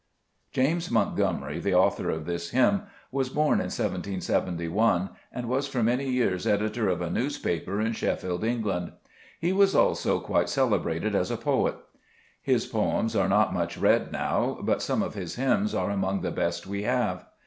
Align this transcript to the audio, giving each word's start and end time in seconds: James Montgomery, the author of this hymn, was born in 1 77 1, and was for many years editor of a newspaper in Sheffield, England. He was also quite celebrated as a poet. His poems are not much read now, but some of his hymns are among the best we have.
James 0.51 0.89
Montgomery, 0.89 1.59
the 1.59 1.75
author 1.75 2.09
of 2.09 2.25
this 2.25 2.49
hymn, 2.49 2.87
was 3.11 3.29
born 3.29 3.59
in 3.59 3.65
1 3.65 3.69
77 3.69 4.73
1, 4.73 5.09
and 5.31 5.47
was 5.47 5.67
for 5.67 5.83
many 5.83 6.09
years 6.09 6.47
editor 6.47 6.89
of 6.89 7.01
a 7.01 7.09
newspaper 7.11 7.79
in 7.79 7.93
Sheffield, 7.93 8.43
England. 8.43 8.93
He 9.39 9.53
was 9.53 9.75
also 9.75 10.19
quite 10.19 10.49
celebrated 10.49 11.13
as 11.13 11.29
a 11.29 11.37
poet. 11.37 11.75
His 12.41 12.65
poems 12.65 13.15
are 13.15 13.29
not 13.29 13.53
much 13.53 13.77
read 13.77 14.11
now, 14.11 14.57
but 14.63 14.81
some 14.81 15.03
of 15.03 15.13
his 15.13 15.35
hymns 15.35 15.75
are 15.75 15.91
among 15.91 16.21
the 16.21 16.31
best 16.31 16.65
we 16.65 16.81
have. 16.81 17.27